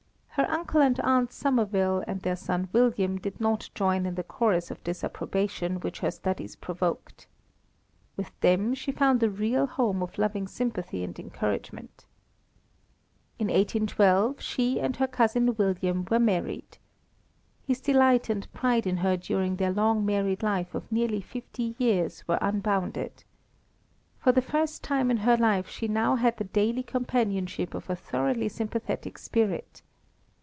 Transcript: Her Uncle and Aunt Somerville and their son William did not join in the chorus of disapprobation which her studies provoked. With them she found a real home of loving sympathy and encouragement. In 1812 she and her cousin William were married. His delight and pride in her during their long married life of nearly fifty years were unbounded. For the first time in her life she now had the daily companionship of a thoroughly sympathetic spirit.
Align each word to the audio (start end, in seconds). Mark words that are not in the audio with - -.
Her 0.35 0.49
Uncle 0.49 0.81
and 0.81 0.97
Aunt 1.01 1.31
Somerville 1.33 2.05
and 2.07 2.21
their 2.21 2.37
son 2.37 2.69
William 2.71 3.17
did 3.17 3.39
not 3.39 3.69
join 3.75 4.05
in 4.05 4.15
the 4.15 4.23
chorus 4.23 4.71
of 4.71 4.83
disapprobation 4.83 5.81
which 5.81 5.99
her 5.99 6.09
studies 6.09 6.55
provoked. 6.55 7.27
With 8.15 8.31
them 8.39 8.73
she 8.73 8.93
found 8.93 9.21
a 9.21 9.29
real 9.29 9.67
home 9.67 10.01
of 10.01 10.17
loving 10.17 10.47
sympathy 10.47 11.03
and 11.03 11.19
encouragement. 11.19 12.05
In 13.39 13.47
1812 13.47 14.41
she 14.41 14.79
and 14.79 14.95
her 14.95 15.05
cousin 15.05 15.53
William 15.57 16.07
were 16.09 16.17
married. 16.17 16.77
His 17.67 17.81
delight 17.81 18.29
and 18.29 18.51
pride 18.53 18.87
in 18.87 18.97
her 18.97 19.17
during 19.17 19.57
their 19.57 19.73
long 19.73 20.05
married 20.05 20.41
life 20.41 20.73
of 20.73 20.91
nearly 20.91 21.19
fifty 21.21 21.75
years 21.77 22.25
were 22.27 22.39
unbounded. 22.41 23.25
For 24.17 24.31
the 24.31 24.41
first 24.41 24.81
time 24.81 25.11
in 25.11 25.17
her 25.17 25.35
life 25.37 25.67
she 25.67 25.87
now 25.89 26.15
had 26.15 26.37
the 26.37 26.45
daily 26.45 26.83
companionship 26.83 27.75
of 27.75 27.89
a 27.89 27.97
thoroughly 27.97 28.47
sympathetic 28.47 29.17
spirit. 29.17 29.83